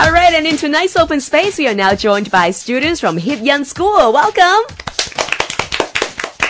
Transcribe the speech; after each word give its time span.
All 0.00 0.12
right, 0.12 0.32
and 0.32 0.46
in 0.46 0.56
tonight's 0.56 0.96
open 0.96 1.20
space, 1.20 1.58
we 1.58 1.68
are 1.68 1.74
now 1.74 1.94
joined 1.94 2.30
by 2.30 2.52
students 2.52 3.00
from 3.00 3.18
Heep 3.18 3.40
Yunn 3.40 3.66
School. 3.66 4.14
Welcome. 4.14 4.64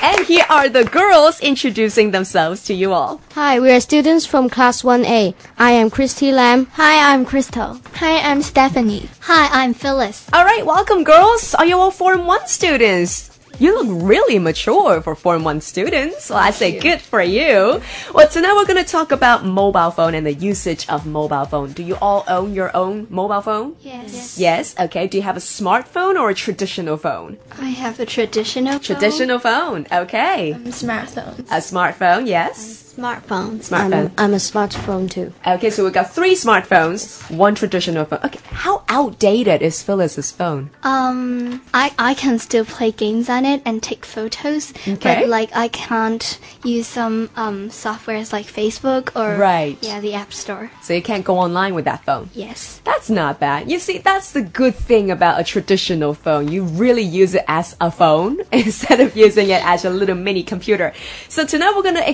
And 0.00 0.24
here 0.24 0.46
are 0.48 0.68
the 0.68 0.84
girls 0.84 1.40
introducing 1.40 2.12
themselves 2.12 2.62
to 2.66 2.74
you 2.74 2.92
all. 2.92 3.20
Hi, 3.32 3.58
we 3.58 3.72
are 3.72 3.80
students 3.80 4.24
from 4.24 4.48
Class 4.48 4.82
1A. 4.82 5.34
I 5.58 5.72
am 5.72 5.90
Christy 5.90 6.30
Lam. 6.30 6.66
Hi, 6.74 7.12
I'm 7.12 7.24
Crystal. 7.24 7.80
Hi, 7.94 8.20
I'm 8.20 8.40
Stephanie. 8.40 9.08
Hi, 9.22 9.48
I'm 9.50 9.74
Phyllis. 9.74 10.28
All 10.32 10.44
right, 10.44 10.64
welcome, 10.64 11.02
girls. 11.02 11.52
Are 11.56 11.66
you 11.66 11.76
all 11.76 11.90
Form 11.90 12.28
1 12.28 12.46
students? 12.46 13.29
You 13.58 13.82
look 13.82 14.08
really 14.08 14.38
mature 14.38 15.02
for 15.02 15.14
Form 15.14 15.44
1 15.44 15.60
students. 15.60 16.30
Well, 16.30 16.38
I 16.38 16.50
say 16.50 16.78
good 16.78 17.00
for 17.00 17.20
you. 17.22 17.82
Well, 18.14 18.26
tonight 18.28 18.54
we're 18.54 18.64
going 18.66 18.82
to 18.82 18.90
talk 18.90 19.12
about 19.12 19.44
mobile 19.44 19.90
phone 19.90 20.14
and 20.14 20.26
the 20.26 20.32
usage 20.32 20.88
of 20.88 21.04
mobile 21.04 21.44
phone. 21.44 21.72
Do 21.72 21.82
you 21.82 21.96
all 22.00 22.24
own 22.26 22.54
your 22.54 22.74
own 22.74 23.06
mobile 23.10 23.42
phone? 23.42 23.76
Yes. 23.82 24.38
Yes. 24.38 24.74
Okay. 24.80 25.06
Do 25.08 25.18
you 25.18 25.22
have 25.24 25.36
a 25.36 25.40
smartphone 25.40 26.18
or 26.18 26.30
a 26.30 26.34
traditional 26.34 26.96
phone? 26.96 27.36
I 27.58 27.68
have 27.70 28.00
a 28.00 28.06
traditional 28.06 28.78
Traditional 28.78 29.38
phone. 29.38 29.86
Okay. 29.92 30.52
phone. 30.54 30.64
smartphone. 30.66 31.38
A 31.40 31.60
smartphone. 31.60 32.26
Yes. 32.26 32.56
Smartphones. 32.58 32.89
Smartphone. 32.94 33.72
I'm, 33.72 34.12
I'm 34.18 34.32
a 34.34 34.36
smartphone 34.36 35.08
too. 35.08 35.32
Okay, 35.46 35.70
so 35.70 35.84
we 35.84 35.90
got 35.90 36.10
three 36.10 36.34
smartphones, 36.34 37.30
one 37.30 37.54
traditional 37.54 38.04
phone. 38.04 38.18
Okay, 38.24 38.40
how 38.50 38.82
outdated 38.88 39.62
is 39.62 39.80
Phyllis's 39.82 40.32
phone? 40.32 40.70
Um, 40.82 41.62
I 41.72 41.92
I 41.98 42.14
can 42.14 42.38
still 42.40 42.64
play 42.64 42.90
games 42.90 43.28
on 43.28 43.44
it 43.44 43.62
and 43.64 43.80
take 43.80 44.04
photos. 44.04 44.72
Okay. 44.88 45.20
But 45.20 45.28
like 45.28 45.50
I 45.54 45.68
can't 45.68 46.38
use 46.64 46.88
some 46.88 47.30
um 47.36 47.68
softwares 47.68 48.32
like 48.32 48.46
Facebook 48.46 49.14
or 49.14 49.38
Right. 49.38 49.78
Yeah, 49.82 50.00
the 50.00 50.14
App 50.14 50.32
Store. 50.32 50.70
So 50.82 50.92
you 50.92 51.02
can't 51.02 51.24
go 51.24 51.38
online 51.38 51.74
with 51.74 51.84
that 51.84 52.04
phone. 52.04 52.28
Yes. 52.34 52.80
That's 52.84 53.08
not 53.08 53.38
bad. 53.38 53.70
You 53.70 53.78
see, 53.78 53.98
that's 53.98 54.32
the 54.32 54.42
good 54.42 54.74
thing 54.74 55.10
about 55.10 55.40
a 55.40 55.44
traditional 55.44 56.12
phone. 56.14 56.48
You 56.48 56.64
really 56.64 57.02
use 57.02 57.34
it 57.34 57.44
as 57.46 57.76
a 57.80 57.90
phone 57.90 58.40
instead 58.52 58.98
of 59.00 59.16
using 59.16 59.50
it 59.50 59.64
as 59.64 59.84
a 59.84 59.90
little 59.90 60.16
mini 60.16 60.42
computer. 60.42 60.92
So 61.28 61.46
tonight 61.46 61.72
we're 61.76 61.82
going 61.82 61.94
to 61.94 62.08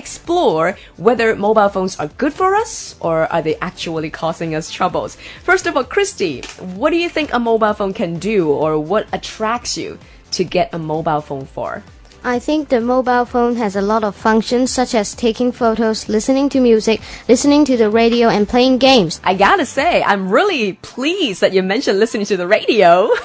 whether 0.97 1.35
mobile 1.35 1.69
phones 1.69 1.99
are 1.99 2.07
good 2.17 2.33
for 2.33 2.55
us 2.55 2.95
or 2.99 3.31
are 3.31 3.41
they 3.41 3.55
actually 3.57 4.09
causing 4.09 4.55
us 4.55 4.71
troubles. 4.71 5.17
First 5.43 5.67
of 5.67 5.77
all, 5.77 5.83
Christy, 5.83 6.41
what 6.75 6.89
do 6.89 6.97
you 6.97 7.09
think 7.09 7.31
a 7.31 7.39
mobile 7.39 7.73
phone 7.73 7.93
can 7.93 8.19
do 8.19 8.49
or 8.49 8.79
what 8.79 9.07
attracts 9.13 9.77
you 9.77 9.99
to 10.31 10.43
get 10.43 10.73
a 10.73 10.79
mobile 10.79 11.21
phone 11.21 11.45
for? 11.45 11.83
I 12.27 12.39
think 12.39 12.67
the 12.67 12.81
mobile 12.81 13.23
phone 13.23 13.55
has 13.55 13.77
a 13.77 13.81
lot 13.81 14.03
of 14.03 14.13
functions 14.13 14.69
such 14.69 14.93
as 14.93 15.15
taking 15.15 15.53
photos, 15.53 16.09
listening 16.09 16.49
to 16.49 16.59
music, 16.59 16.99
listening 17.29 17.63
to 17.63 17.77
the 17.77 17.89
radio, 17.89 18.27
and 18.27 18.45
playing 18.45 18.79
games. 18.79 19.21
I 19.23 19.33
gotta 19.33 19.65
say, 19.65 20.03
I'm 20.03 20.29
really 20.29 20.73
pleased 20.73 21.39
that 21.39 21.53
you 21.53 21.63
mentioned 21.63 21.99
listening 21.99 22.25
to 22.25 22.35
the 22.35 22.45
radio. 22.45 23.09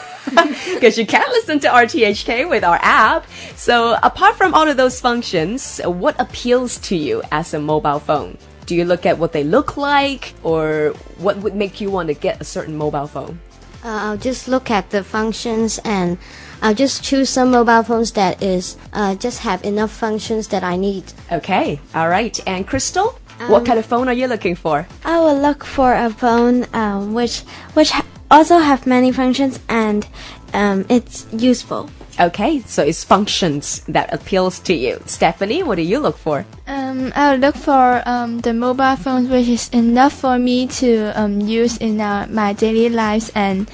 Because 0.73 0.97
you 0.97 1.05
can 1.05 1.29
listen 1.31 1.59
to 1.61 1.69
RTHK 1.69 2.49
with 2.49 2.63
our 2.63 2.79
app. 2.81 3.27
So, 3.57 3.99
apart 4.05 4.37
from 4.37 4.55
all 4.55 4.69
of 4.69 4.77
those 4.77 5.01
functions, 5.01 5.81
what 5.85 6.15
appeals 6.21 6.79
to 6.87 6.95
you 6.95 7.23
as 7.33 7.53
a 7.55 7.59
mobile 7.59 7.99
phone? 7.99 8.39
Do 8.67 8.77
you 8.77 8.85
look 8.85 9.05
at 9.05 9.19
what 9.19 9.33
they 9.33 9.43
look 9.43 9.77
like, 9.77 10.33
or 10.45 10.95
what 11.19 11.39
would 11.39 11.57
make 11.57 11.81
you 11.81 11.91
want 11.91 12.07
to 12.07 12.15
get 12.15 12.41
a 12.41 12.45
certain 12.45 12.77
mobile 12.77 13.09
phone? 13.09 13.41
Uh, 13.85 14.15
I'll 14.15 14.17
just 14.17 14.47
look 14.47 14.71
at 14.71 14.91
the 14.91 15.03
functions 15.03 15.81
and 15.85 16.19
I'll 16.63 16.75
just 16.75 17.03
choose 17.03 17.29
some 17.29 17.51
mobile 17.51 17.83
phones 17.83 18.13
that 18.13 18.41
is 18.43 18.77
uh, 18.93 19.17
just 19.17 19.41
have 19.41 19.65
enough 19.65 19.91
functions 19.91 20.49
that 20.49 20.63
I 20.63 20.77
need. 20.77 21.05
Okay, 21.31 21.81
all 21.95 22.09
right. 22.09 22.39
And 22.47 22.67
Crystal, 22.67 23.19
what 23.49 23.67
kind 23.67 23.79
of 23.79 23.85
phone 23.87 24.09
are 24.09 24.15
you 24.15 24.29
looking 24.29 24.55
for? 24.55 24.87
I 25.05 25.19
will 25.19 25.39
look 25.39 25.65
for 25.65 25.93
a 25.93 26.09
phone 26.11 26.67
um, 26.73 27.15
which 27.15 27.41
which 27.75 27.91
ha- 27.91 28.07
also 28.31 28.59
have 28.59 28.87
many 28.87 29.11
functions 29.11 29.59
and 29.69 30.07
um, 30.55 30.87
it's 30.89 31.27
useful. 31.33 31.91
Okay, 32.21 32.61
so 32.61 32.85
it's 32.85 33.03
functions 33.03 33.81
that 33.89 34.13
appeals 34.13 34.61
to 34.61 34.75
you. 34.75 35.01
Stephanie, 35.07 35.63
what 35.63 35.77
do 35.77 35.83
you 35.83 35.99
look 35.99 36.19
for? 36.19 36.45
Um, 36.67 37.11
I'll 37.17 37.39
look 37.39 37.57
for 37.57 38.03
um, 38.07 38.39
the 38.41 38.53
mobile 38.53 38.97
phone 38.97 39.29
which 39.31 39.49
is 39.49 39.69
enough 39.71 40.13
for 40.13 40.39
me 40.39 40.67
to 40.79 41.11
um, 41.19 41.41
use 41.41 41.79
in 41.79 42.01
uh, 42.01 42.29
my 42.31 42.53
daily 42.53 42.91
lives 42.91 43.33
and 43.35 43.69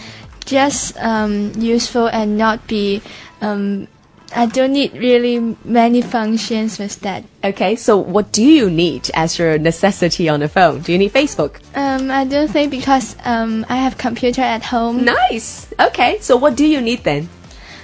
just 0.48 0.97
um, 0.98 1.53
useful 1.56 2.06
and 2.09 2.36
not 2.38 2.66
be. 2.66 3.03
Um, 3.41 3.86
I 4.34 4.44
don't 4.44 4.72
need 4.72 4.92
really 4.92 5.56
many 5.64 6.03
functions 6.03 6.78
with 6.78 7.00
that. 7.00 7.25
Okay, 7.44 7.76
so 7.76 7.97
what 7.97 8.31
do 8.32 8.44
you 8.44 8.69
need 8.69 9.10
as 9.14 9.38
your 9.38 9.56
necessity 9.59 10.28
on 10.28 10.42
a 10.42 10.48
phone? 10.48 10.81
Do 10.81 10.92
you 10.92 10.98
need 10.98 11.12
Facebook? 11.14 11.60
Um, 11.75 12.10
I 12.10 12.25
don't 12.25 12.48
think 12.48 12.70
because 12.70 13.16
um, 13.25 13.64
I 13.70 13.76
have 13.76 13.97
computer 13.97 14.42
at 14.42 14.64
home. 14.64 15.04
Nice. 15.04 15.72
Okay, 15.81 16.19
so 16.20 16.36
what 16.36 16.56
do 16.56 16.66
you 16.66 16.80
need 16.82 17.04
then? 17.04 17.28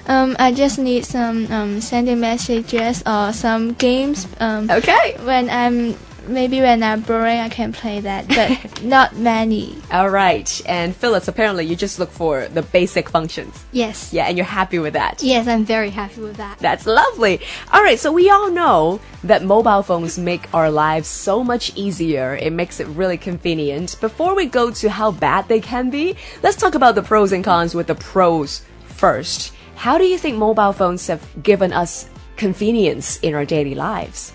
Um, 0.06 0.36
I 0.38 0.52
just 0.52 0.78
need 0.78 1.06
some 1.06 1.50
um, 1.50 1.81
sending 1.81 2.20
messages 2.20 3.02
or 3.06 3.32
some 3.32 3.72
games. 3.72 4.26
Um, 4.38 4.69
Okay. 4.70 5.16
when 5.25 5.48
I'm 5.48 5.96
maybe 6.29 6.61
when 6.61 6.83
I'm 6.83 7.01
boring, 7.01 7.39
I 7.39 7.49
can 7.49 7.73
play 7.73 8.01
that, 8.01 8.29
but 8.29 8.83
not 8.83 9.17
many. 9.17 9.77
All 9.91 10.11
right. 10.11 10.62
And 10.67 10.95
Phyllis, 10.95 11.29
apparently 11.29 11.65
you 11.67 11.77
just 11.77 11.99
look 11.99 12.11
for 12.11 12.49
the 12.49 12.62
basic 12.62 13.09
functions. 13.09 13.65
Yes. 13.73 14.12
Yeah, 14.12 14.27
and 14.27 14.37
you're 14.37 14.47
happy 14.47 14.79
with 14.79 14.95
that. 14.95 15.23
Yes, 15.23 15.47
I'm 15.47 15.65
very 15.65 15.91
happy 15.91 16.21
with 16.21 16.37
that. 16.37 16.59
That's 16.59 16.87
lovely. 16.87 17.41
All 17.73 17.83
right, 17.83 17.99
so 17.99 18.12
we 18.12 18.31
all 18.31 18.51
know 18.51 19.01
that 19.25 19.45
mobile 19.45 19.83
phones 19.83 20.19
make 20.19 20.53
our 20.55 20.71
lives 20.71 21.09
so 21.09 21.43
much 21.43 21.75
easier. 21.77 22.37
It 22.37 22.53
makes 22.53 22.81
it 22.81 22.87
really 22.89 23.17
convenient. 23.17 23.97
Before 24.01 24.35
we 24.35 24.47
go 24.47 24.71
to 24.71 24.91
how 24.91 25.11
bad 25.11 25.49
they 25.49 25.61
can 25.61 25.91
be, 25.91 26.17
let's 26.43 26.56
talk 26.56 26.75
about 26.75 26.95
the 26.95 27.03
pros 27.03 27.33
and 27.33 27.45
cons 27.45 27.75
with 27.75 27.87
the 27.87 27.95
pros 27.95 28.62
first. 28.87 29.53
How 29.77 29.99
do 29.99 30.05
you 30.05 30.19
think 30.19 30.39
mobile 30.39 30.73
phones 30.73 31.06
have 31.09 31.23
given 31.43 31.73
us 31.73 32.09
convenience 32.37 33.19
in 33.19 33.35
our 33.35 33.45
daily 33.45 33.75
lives? 33.75 34.33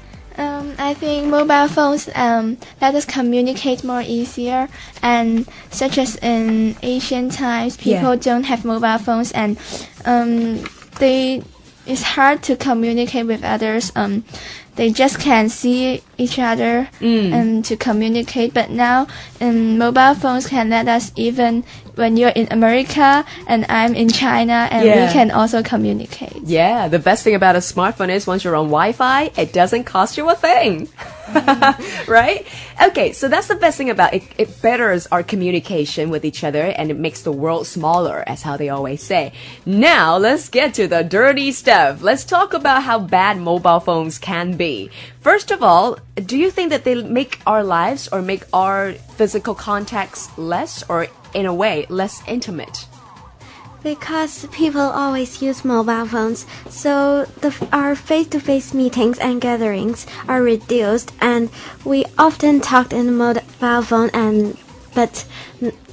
Um, 0.69 0.75
I 0.78 0.94
think 0.94 1.28
mobile 1.28 1.68
phones 1.68 2.09
um, 2.16 2.57
let 2.81 2.94
us 2.96 3.06
communicate 3.06 3.84
more 3.84 4.02
easier, 4.02 4.69
and 5.02 5.46
such 5.72 5.97
as 5.97 6.16
in 6.18 6.75
ancient 6.84 7.34
times, 7.34 7.78
people 7.78 8.13
Yeah. 8.13 8.22
don't 8.22 8.44
have 8.44 8.66
mobile 8.66 8.97
phones, 8.97 9.31
and 9.31 9.58
um, 10.06 10.63
they 11.00 11.44
it's 11.85 12.03
hard 12.03 12.44
to 12.44 12.56
communicate 12.56 13.25
with 13.25 13.44
others. 13.44 13.91
Um, 13.96 14.24
they 14.79 14.90
just 14.91 15.19
can 15.19 15.50
see 15.50 16.01
each 16.17 16.40
other 16.40 16.88
and 17.01 17.66
to 17.66 17.75
communicate. 17.75 18.53
But 18.53 18.69
now, 18.72 19.07
um, 19.41 19.78
mobile 19.78 20.16
phones 20.16 20.47
can 20.47 20.69
let 20.69 20.88
us 20.88 21.12
even 21.17 21.66
when 21.95 22.16
you're 22.16 22.31
in 22.31 22.47
America 22.50 23.25
and 23.45 23.66
I'm 23.67 23.94
in 23.94 24.07
China, 24.07 24.69
and 24.72 24.88
Yeah. 24.88 25.06
we 25.06 25.12
can 25.12 25.31
also 25.31 25.62
communicate. 25.62 26.40
Yeah, 26.45 26.88
the 26.88 26.97
best 26.97 27.25
thing 27.25 27.35
about 27.35 27.57
a 27.57 27.63
smartphone 27.73 28.07
is 28.07 28.25
once 28.25 28.45
you're 28.45 28.56
on 28.56 28.67
Wi-Fi, 28.72 29.31
it 29.35 29.51
doesn't 29.51 29.84
cost 29.84 30.17
you 30.17 30.29
a 30.29 30.35
thing. 30.35 30.88
right? 32.07 32.47
Okay, 32.88 33.11
so 33.11 33.28
that's 33.28 33.47
the 33.47 33.59
best 33.59 33.78
thing 33.78 33.90
about 33.90 34.13
it. 34.16 34.23
It 34.38 34.50
betters 34.63 35.07
our 35.11 35.23
communication 35.23 36.09
with 36.09 36.23
each 36.23 36.41
other 36.47 36.63
and 36.78 36.90
it 36.90 36.97
makes 36.97 37.22
the 37.22 37.35
world 37.44 37.67
smaller, 37.67 38.23
as 38.25 38.41
how 38.41 38.56
they 38.56 38.69
always 38.69 39.03
say. 39.03 39.34
Now, 39.66 40.17
let's 40.17 40.47
get 40.50 40.73
to 40.79 40.88
the 40.88 41.03
dirty 41.03 41.51
stuff. 41.51 42.01
Let's 42.01 42.23
talk 42.23 42.53
about 42.53 42.84
how 42.84 42.97
bad 43.00 43.38
mobile 43.38 43.81
phones 43.81 44.17
can 44.17 44.56
be. 44.56 44.69
First 45.22 45.52
of 45.52 45.62
all, 45.62 45.97
do 46.16 46.38
you 46.38 46.50
think 46.52 46.69
that 46.69 46.84
they 46.84 46.96
make 47.02 47.40
our 47.46 47.63
lives 47.63 48.09
or 48.12 48.22
make 48.22 48.44
our 48.53 48.94
physical 49.18 49.56
contacts 49.56 50.30
less 50.38 50.84
or 50.90 51.07
in 51.34 51.46
a 51.46 51.53
way 51.53 51.85
less 51.90 52.22
intimate? 52.28 52.85
Because 53.81 54.46
people 54.52 54.81
always 54.81 55.41
use 55.41 55.63
mobile 55.63 56.06
phones, 56.06 56.46
so 56.68 57.24
the, 57.40 57.56
our 57.72 57.96
face-to-face 57.96 58.74
meetings 58.74 59.18
and 59.19 59.40
gatherings 59.40 60.06
are 60.28 60.44
reduced, 60.44 61.13
and 61.22 61.47
we 61.85 62.03
often 62.18 62.59
talk 62.59 62.91
in 62.91 63.06
the 63.06 63.16
mobile 63.16 63.81
phone, 63.81 64.09
and 64.12 64.58
but 64.94 65.24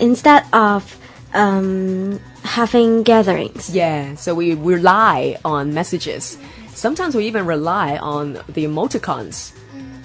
instead 0.00 0.42
of 0.52 0.98
um, 1.32 2.18
having 2.42 3.04
gatherings. 3.04 3.70
Yeah, 3.70 4.16
so 4.16 4.34
we 4.34 4.54
rely 4.54 5.38
on 5.44 5.72
messages. 5.72 6.38
Sometimes 6.76 7.14
we 7.14 7.26
even 7.26 7.46
rely 7.46 7.96
on 7.96 8.34
the 8.48 8.66
emoticons. 8.66 9.52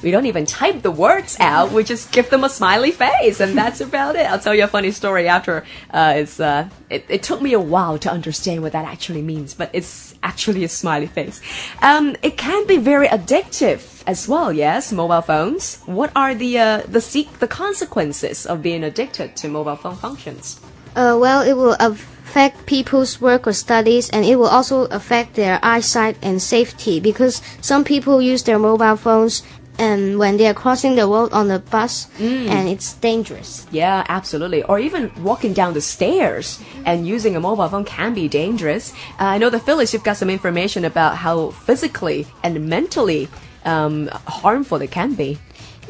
We 0.02 0.10
don't 0.10 0.26
even 0.26 0.46
type 0.46 0.82
the 0.82 0.90
words 0.90 1.36
out. 1.42 1.74
We 1.74 1.84
just 1.84 2.14
give 2.14 2.30
them 2.30 2.46
a 2.46 2.50
smiley 2.50 2.92
face, 2.92 3.42
and 3.42 3.58
that's 3.58 3.82
about 3.88 4.16
it. 4.16 4.26
I'll 4.26 4.40
tell 4.40 4.56
you 4.56 4.64
a 4.64 4.68
funny 4.68 4.92
story 4.92 5.28
after. 5.28 5.66
Uh, 5.92 6.14
it's 6.16 6.40
uh, 6.40 6.70
it, 6.90 7.06
it 7.10 7.24
took 7.24 7.42
me 7.42 7.52
a 7.52 7.60
while 7.60 8.00
to 8.00 8.10
understand 8.10 8.62
what 8.62 8.72
that 8.72 8.86
actually 8.86 9.22
means, 9.22 9.54
but 9.54 9.70
it's 9.74 10.16
actually 10.24 10.64
a 10.64 10.70
smiley 10.70 11.08
face. 11.08 11.42
Um, 11.82 12.16
it 12.24 12.38
can 12.38 12.66
be 12.68 12.78
very 12.78 13.10
addictive 13.10 14.02
as 14.08 14.30
well. 14.30 14.54
Yes, 14.54 14.94
mobile 14.94 15.22
phones. 15.22 15.82
What 15.86 16.12
are 16.16 16.34
the 16.34 16.58
uh, 16.58 16.78
the 16.88 17.28
the 17.40 17.50
consequences 17.50 18.46
of 18.46 18.64
being 18.64 18.86
addicted 18.86 19.36
to 19.36 19.50
mobile 19.50 19.76
phone 19.76 19.98
functions? 19.98 20.62
Uh, 20.96 21.18
well, 21.20 21.42
it 21.42 21.54
will 21.54 21.76
affect 21.80 22.66
people's 22.66 23.22
work 23.22 23.48
or 23.48 23.54
studies, 23.54 24.10
and 24.10 24.26
it 24.26 24.36
will 24.36 24.48
also 24.48 24.86
affect 24.86 25.36
their 25.36 25.60
eyesight 25.64 26.18
and 26.22 26.42
safety 26.42 27.00
because 27.00 27.42
some 27.62 27.84
people 27.84 28.22
use 28.22 28.44
their 28.44 28.60
mobile 28.60 28.98
phones 28.98 29.44
and 29.80 30.20
when 30.20 30.38
they 30.38 30.48
are 30.48 30.54
crossing 30.54 30.96
the 30.96 31.08
road 31.08 31.32
on 31.32 31.48
the 31.48 31.58
bus, 31.58 32.08
and 32.20 32.70
it's 32.70 32.94
dangerous. 32.96 33.66
Yeah, 33.72 34.06
absolutely. 34.10 34.62
Or 34.64 34.78
even 34.78 35.12
walking 35.24 35.54
down 35.54 35.74
the 35.74 35.82
stairs 35.82 36.60
and 36.86 37.08
using 37.08 37.36
a 37.36 37.40
mobile 37.40 37.68
phone 37.68 37.86
can 37.86 38.14
be 38.14 38.28
dangerous. 38.28 38.94
Uh, 39.20 39.34
I 39.34 39.38
know 39.40 39.50
that 39.50 39.62
Phyllis, 39.62 39.94
you've 39.94 40.04
got 40.04 40.18
some 40.18 40.30
information 40.30 40.86
about 40.86 41.18
how 41.18 41.50
physically 41.52 42.28
and 42.44 42.70
mentally 42.70 43.28
um, 43.66 44.08
harmful 44.28 44.82
it 44.82 44.92
can 44.92 45.14
be. 45.16 45.40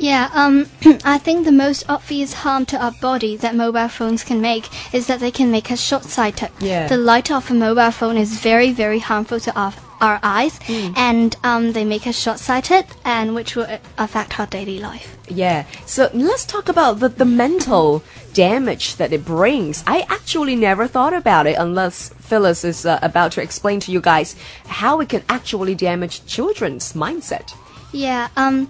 Yeah, 0.02 0.32
um, 0.34 0.66
I 1.06 1.20
think 1.20 1.46
the 1.46 1.52
most 1.52 1.88
obvious 1.88 2.34
harm 2.34 2.66
to 2.68 2.84
our 2.84 2.92
body 2.92 3.38
that 3.38 3.54
mobile 3.56 3.88
phones 3.88 4.24
can 4.24 4.42
make 4.42 4.68
is 4.96 5.06
that 5.06 5.20
they 5.20 5.30
can 5.30 5.52
make 5.52 5.70
us 5.72 5.80
short-sighted. 5.80 6.50
Yeah. 6.60 6.88
The 6.88 6.98
light 6.98 7.30
of 7.30 7.52
a 7.52 7.54
mobile 7.54 7.92
phone 7.92 8.18
is 8.18 8.40
very, 8.40 8.72
very 8.72 9.00
harmful 9.00 9.40
to 9.40 9.56
our 9.60 9.74
our 10.02 10.20
eyes, 10.24 10.58
Hmm. 10.66 10.94
and 10.96 11.36
um, 11.44 11.74
they 11.74 11.86
make 11.86 12.08
us 12.08 12.18
short-sighted, 12.20 12.86
and 13.06 13.36
which 13.36 13.56
will 13.56 13.70
uh, 13.70 13.78
affect 14.00 14.40
our 14.40 14.48
daily 14.48 14.80
life. 14.80 15.16
Yeah. 15.30 15.66
So 15.86 16.10
let's 16.12 16.44
talk 16.44 16.70
about 16.70 17.00
the, 17.00 17.10
the 17.10 17.26
mental 17.26 18.02
damage 18.34 18.96
that 18.96 19.14
it 19.14 19.24
brings. 19.24 19.84
I 19.86 20.04
actually 20.10 20.56
never 20.56 20.88
thought 20.88 21.14
about 21.14 21.46
it 21.46 21.56
unless 21.60 22.10
Phyllis 22.18 22.64
is 22.64 22.84
uh, 22.84 22.98
about 23.04 23.34
to 23.34 23.44
explain 23.44 23.80
to 23.82 23.92
you 23.92 24.02
guys 24.02 24.36
how 24.66 25.00
it 25.02 25.10
can 25.10 25.22
actually 25.30 25.76
damage 25.76 26.26
children's 26.26 26.94
mindset. 26.94 27.54
Yeah, 27.94 28.30
um, 28.36 28.70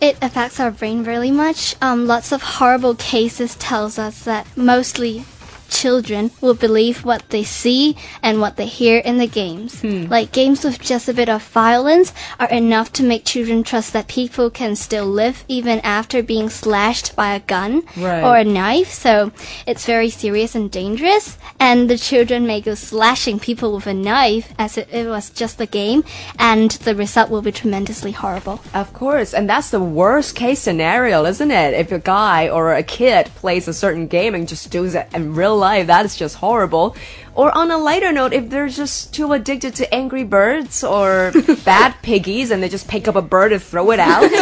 it 0.00 0.16
affects 0.22 0.60
our 0.60 0.70
brain 0.70 1.04
really 1.04 1.30
much. 1.30 1.74
Um, 1.80 2.06
lots 2.06 2.32
of 2.32 2.42
horrible 2.42 2.94
cases 2.94 3.56
tells 3.56 3.98
us 3.98 4.24
that 4.24 4.46
mostly 4.56 5.24
children 5.68 6.30
will 6.40 6.54
believe 6.54 7.04
what 7.04 7.28
they 7.30 7.42
see 7.44 7.96
and 8.22 8.40
what 8.40 8.56
they 8.56 8.66
hear 8.66 8.98
in 8.98 9.18
the 9.18 9.26
games. 9.26 9.80
Hmm. 9.80 10.04
Like 10.06 10.32
games 10.32 10.64
with 10.64 10.80
just 10.80 11.08
a 11.08 11.14
bit 11.14 11.28
of 11.28 11.42
violence 11.42 12.12
are 12.38 12.48
enough 12.50 12.92
to 12.94 13.02
make 13.02 13.24
children 13.24 13.62
trust 13.62 13.92
that 13.92 14.08
people 14.08 14.50
can 14.50 14.76
still 14.76 15.06
live 15.06 15.44
even 15.48 15.80
after 15.80 16.22
being 16.22 16.48
slashed 16.50 17.14
by 17.16 17.34
a 17.34 17.40
gun 17.40 17.82
Right. 17.96 18.22
or 18.22 18.36
a 18.36 18.44
knife. 18.44 18.92
So 18.92 19.32
it's 19.66 19.84
very 19.86 20.10
serious 20.10 20.54
and 20.54 20.70
dangerous. 20.70 21.38
And 21.58 21.88
the 21.90 21.98
children 21.98 22.46
may 22.46 22.60
go 22.60 22.74
slashing 22.74 23.38
people 23.38 23.74
with 23.74 23.86
a 23.86 23.94
knife 23.94 24.52
as 24.58 24.76
if 24.78 24.92
it 24.92 25.08
was 25.08 25.30
just 25.30 25.60
a 25.60 25.66
game, 25.66 26.04
and 26.38 26.70
the 26.70 26.94
result 26.94 27.30
will 27.30 27.42
be 27.42 27.52
tremendously 27.52 28.12
horrible. 28.12 28.60
Of 28.74 28.92
course, 28.92 29.32
and 29.34 29.48
that's 29.48 29.70
the 29.70 29.80
worst 29.80 30.34
case 30.34 30.60
scenario, 30.60 31.24
isn't 31.24 31.50
it? 31.50 31.74
If 31.74 31.92
a 31.92 31.98
guy 31.98 32.48
or 32.48 32.74
a 32.74 32.82
kid 32.82 33.26
plays 33.36 33.68
a 33.68 33.72
certain 33.74 34.06
game 34.06 34.34
and 34.34 34.46
just 34.48 34.70
does 34.70 34.94
it 34.94 35.08
in 35.14 35.34
real 35.56 35.60
life, 35.60 35.86
that 35.86 36.04
is 36.04 36.16
just 36.16 36.36
horrible. 36.36 36.96
Or 37.34 37.56
on 37.56 37.70
a 37.70 37.76
lighter 37.76 38.12
note, 38.12 38.32
if 38.32 38.48
they're 38.48 38.68
just 38.68 39.12
too 39.12 39.32
addicted 39.32 39.74
to 39.76 39.94
Angry 39.94 40.24
Birds 40.24 40.82
or 40.82 41.32
Bad 41.64 41.94
Piggies 42.02 42.50
and 42.50 42.62
they 42.62 42.68
just 42.68 42.88
pick 42.88 43.08
up 43.08 43.14
a 43.14 43.22
bird 43.22 43.52
and 43.52 43.62
throw 43.62 43.90
it 43.90 44.00
out. 44.00 44.30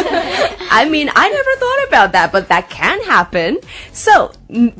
I 0.71 0.87
mean, 0.89 1.09
I 1.13 1.29
never 1.29 1.55
thought 1.59 1.87
about 1.87 2.11
that, 2.13 2.31
but 2.31 2.47
that 2.49 2.69
can 2.69 3.01
happen. 3.03 3.59
So, 3.91 4.31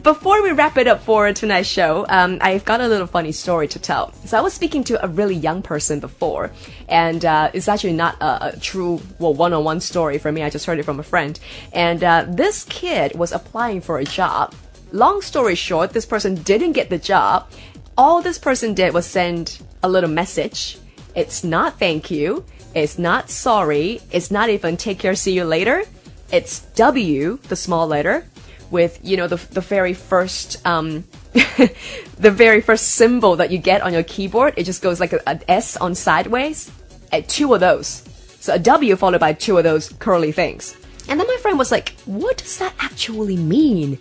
before 0.01 0.43
we 0.43 0.51
wrap 0.51 0.77
it 0.77 0.87
up 0.87 1.03
for 1.03 1.31
tonight's 1.33 1.69
show, 1.69 2.05
um, 2.09 2.37
I've 2.41 2.65
got 2.65 2.81
a 2.81 2.87
little 2.87 3.07
funny 3.07 3.31
story 3.31 3.67
to 3.69 3.79
tell. 3.79 4.13
So, 4.25 4.37
I 4.37 4.41
was 4.41 4.53
speaking 4.53 4.83
to 4.85 5.03
a 5.03 5.07
really 5.07 5.35
young 5.35 5.61
person 5.61 5.99
before, 5.99 6.51
and 6.89 7.23
uh, 7.23 7.51
it's 7.53 7.67
actually 7.67 7.93
not 7.93 8.21
a, 8.21 8.47
a 8.47 8.59
true, 8.59 9.01
well, 9.19 9.33
one 9.33 9.53
on 9.53 9.63
one 9.63 9.79
story 9.79 10.17
for 10.17 10.31
me. 10.31 10.43
I 10.43 10.49
just 10.49 10.65
heard 10.65 10.79
it 10.79 10.83
from 10.83 10.99
a 10.99 11.03
friend. 11.03 11.39
And 11.71 12.03
uh, 12.03 12.25
this 12.27 12.65
kid 12.65 13.15
was 13.15 13.31
applying 13.31 13.79
for 13.79 13.97
a 13.97 14.05
job. 14.05 14.53
Long 14.91 15.21
story 15.21 15.55
short, 15.55 15.91
this 15.91 16.05
person 16.05 16.35
didn't 16.35 16.73
get 16.73 16.89
the 16.89 16.97
job. 16.97 17.49
All 17.97 18.21
this 18.21 18.37
person 18.37 18.73
did 18.73 18.93
was 18.93 19.05
send 19.05 19.59
a 19.83 19.89
little 19.89 20.09
message. 20.09 20.77
It's 21.15 21.43
not 21.43 21.79
thank 21.79 22.11
you. 22.11 22.45
It's 22.73 22.99
not 22.99 23.29
sorry. 23.29 24.01
It's 24.11 24.31
not 24.31 24.49
even 24.49 24.77
take 24.77 24.99
care, 24.99 25.15
see 25.15 25.33
you 25.33 25.45
later. 25.45 25.83
It's 26.31 26.61
W, 26.75 27.39
the 27.47 27.55
small 27.55 27.87
letter, 27.87 28.25
with, 28.71 28.99
you 29.03 29.15
know, 29.15 29.27
the, 29.27 29.37
the 29.51 29.61
very 29.61 29.93
first, 29.93 30.65
um, 30.65 31.05
the 31.33 32.31
very 32.31 32.61
first 32.61 32.89
symbol 32.89 33.37
that 33.37 33.51
you 33.51 33.57
get 33.57 33.81
on 33.81 33.93
your 33.93 34.03
keyboard. 34.03 34.55
It 34.57 34.63
just 34.63 34.81
goes 34.81 34.99
like 34.99 35.13
a- 35.13 35.29
an 35.29 35.41
S 35.47 35.77
on 35.77 35.95
sideways. 35.95 36.71
At 37.11 37.29
two 37.29 37.53
of 37.53 37.59
those. 37.61 38.03
So 38.39 38.55
a 38.55 38.59
W 38.59 38.95
followed 38.95 39.21
by 39.21 39.33
two 39.33 39.57
of 39.57 39.63
those 39.63 39.89
curly 39.99 40.31
things. 40.31 40.75
And 41.07 41.19
then 41.19 41.27
my 41.27 41.37
friend 41.37 41.57
was 41.57 41.71
like, 41.71 41.95
what 42.05 42.37
does 42.37 42.57
that 42.57 42.73
actually 42.79 43.37
mean? 43.37 43.99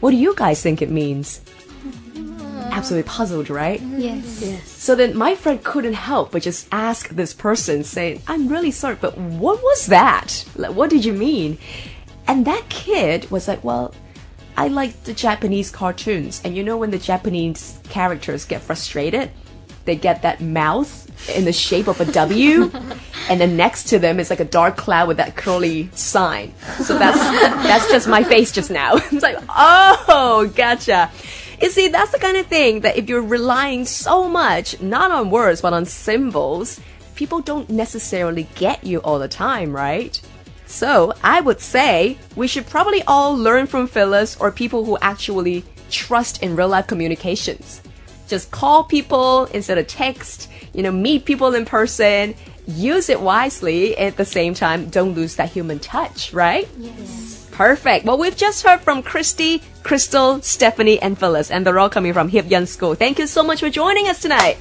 What 0.00 0.10
do 0.10 0.16
you 0.16 0.34
guys 0.36 0.62
think 0.62 0.82
it 0.82 0.90
means? 0.90 1.40
Absolutely 2.70 3.08
puzzled, 3.08 3.50
right? 3.50 3.80
Yes. 3.80 4.40
yes. 4.40 4.68
So 4.70 4.94
then 4.94 5.16
my 5.16 5.34
friend 5.34 5.62
couldn't 5.64 5.94
help 5.94 6.32
but 6.32 6.42
just 6.42 6.68
ask 6.70 7.08
this 7.08 7.34
person, 7.34 7.82
saying, 7.82 8.22
I'm 8.28 8.48
really 8.48 8.70
sorry, 8.70 8.96
but 9.00 9.16
what 9.18 9.62
was 9.62 9.86
that? 9.86 10.44
Like, 10.54 10.74
what 10.74 10.90
did 10.90 11.04
you 11.04 11.12
mean? 11.12 11.58
And 12.28 12.44
that 12.44 12.68
kid 12.68 13.28
was 13.30 13.48
like, 13.48 13.64
Well, 13.64 13.94
I 14.56 14.68
like 14.68 15.04
the 15.04 15.14
Japanese 15.14 15.70
cartoons. 15.70 16.42
And 16.44 16.56
you 16.56 16.62
know, 16.62 16.76
when 16.76 16.90
the 16.90 16.98
Japanese 16.98 17.78
characters 17.84 18.44
get 18.44 18.60
frustrated, 18.60 19.30
they 19.84 19.96
get 19.96 20.22
that 20.22 20.40
mouth 20.40 21.06
in 21.30 21.44
the 21.44 21.52
shape 21.52 21.88
of 21.88 22.00
a 22.00 22.04
W, 22.12 22.70
and 23.28 23.40
then 23.40 23.56
next 23.56 23.84
to 23.88 23.98
them 23.98 24.18
is 24.20 24.30
like 24.30 24.40
a 24.40 24.44
dark 24.44 24.76
cloud 24.76 25.08
with 25.08 25.18
that 25.18 25.36
curly 25.36 25.90
sign. 25.92 26.54
So 26.82 26.98
that's 26.98 27.18
that's 27.18 27.90
just 27.90 28.08
my 28.08 28.24
face 28.24 28.52
just 28.52 28.70
now. 28.70 28.96
it's 28.96 29.22
like, 29.22 29.38
oh, 29.48 30.50
gotcha. 30.54 31.10
You 31.60 31.70
see, 31.70 31.88
that's 31.88 32.12
the 32.12 32.18
kind 32.18 32.36
of 32.36 32.46
thing 32.46 32.80
that 32.80 32.96
if 32.96 33.08
you're 33.08 33.22
relying 33.22 33.84
so 33.84 34.28
much, 34.28 34.80
not 34.80 35.10
on 35.10 35.30
words, 35.30 35.60
but 35.60 35.72
on 35.72 35.84
symbols, 35.84 36.80
people 37.16 37.40
don't 37.40 37.68
necessarily 37.68 38.46
get 38.54 38.84
you 38.84 39.00
all 39.00 39.18
the 39.18 39.28
time, 39.28 39.72
right? 39.72 40.20
So 40.66 41.14
I 41.24 41.40
would 41.40 41.60
say 41.60 42.16
we 42.36 42.46
should 42.46 42.66
probably 42.66 43.02
all 43.08 43.36
learn 43.36 43.66
from 43.66 43.88
Phyllis 43.88 44.36
or 44.38 44.52
people 44.52 44.84
who 44.84 44.98
actually 44.98 45.64
trust 45.90 46.42
in 46.42 46.54
real 46.54 46.68
life 46.68 46.86
communications. 46.86 47.82
Just 48.28 48.50
call 48.50 48.84
people 48.84 49.46
instead 49.46 49.78
of 49.78 49.86
text, 49.86 50.50
you 50.74 50.82
know, 50.82 50.92
meet 50.92 51.24
people 51.24 51.54
in 51.54 51.64
person, 51.64 52.34
use 52.68 53.08
it 53.08 53.20
wisely 53.20 53.96
at 53.96 54.16
the 54.16 54.24
same 54.24 54.54
time, 54.54 54.88
don't 54.90 55.14
lose 55.14 55.36
that 55.36 55.50
human 55.50 55.78
touch, 55.78 56.32
right? 56.32 56.68
Yes. 56.78 57.48
Perfect. 57.50 58.04
Well, 58.04 58.18
we've 58.18 58.36
just 58.36 58.62
heard 58.62 58.80
from 58.82 59.02
Christy, 59.02 59.62
Crystal, 59.82 60.40
Stephanie, 60.42 61.00
and 61.02 61.18
Phyllis, 61.18 61.50
and 61.50 61.66
they're 61.66 61.78
all 61.78 61.90
coming 61.90 62.12
from 62.12 62.28
Heep 62.28 62.44
Yunn 62.48 62.66
School. 62.66 62.94
Thank 62.94 63.18
you 63.18 63.26
so 63.26 63.42
much 63.42 63.60
for 63.60 63.70
joining 63.70 64.06
us 64.06 64.22
tonight. 64.22 64.58